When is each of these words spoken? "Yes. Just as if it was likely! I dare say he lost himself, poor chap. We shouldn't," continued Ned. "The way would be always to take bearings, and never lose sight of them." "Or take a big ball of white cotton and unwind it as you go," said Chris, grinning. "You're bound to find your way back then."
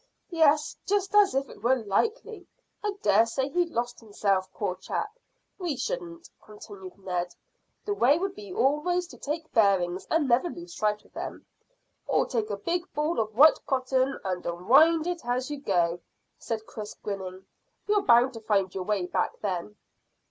"Yes. 0.31 0.75
Just 0.87 1.13
as 1.13 1.35
if 1.35 1.47
it 1.47 1.61
was 1.61 1.85
likely! 1.85 2.47
I 2.83 2.93
dare 3.03 3.27
say 3.27 3.49
he 3.49 3.65
lost 3.67 3.99
himself, 3.99 4.51
poor 4.51 4.75
chap. 4.75 5.11
We 5.59 5.77
shouldn't," 5.77 6.27
continued 6.43 6.97
Ned. 6.97 7.35
"The 7.85 7.93
way 7.93 8.17
would 8.17 8.33
be 8.33 8.51
always 8.51 9.05
to 9.09 9.19
take 9.19 9.51
bearings, 9.53 10.07
and 10.09 10.27
never 10.27 10.49
lose 10.49 10.75
sight 10.75 11.05
of 11.05 11.13
them." 11.13 11.45
"Or 12.07 12.25
take 12.25 12.49
a 12.49 12.57
big 12.57 12.91
ball 12.95 13.19
of 13.19 13.35
white 13.35 13.59
cotton 13.67 14.19
and 14.25 14.43
unwind 14.43 15.05
it 15.05 15.23
as 15.23 15.51
you 15.51 15.59
go," 15.61 15.99
said 16.39 16.65
Chris, 16.65 16.95
grinning. 16.95 17.45
"You're 17.87 18.01
bound 18.01 18.33
to 18.33 18.39
find 18.41 18.73
your 18.73 18.85
way 18.85 19.05
back 19.05 19.39
then." 19.41 19.75